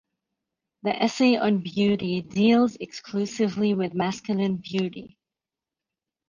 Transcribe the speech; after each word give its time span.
The 0.81 0.99
essay 0.99 1.35
on 1.35 1.59
beauty 1.59 2.23
deals 2.23 2.75
exclusively 2.77 3.75
with 3.75 3.93
masculine 3.93 4.55
beauty. 4.57 5.19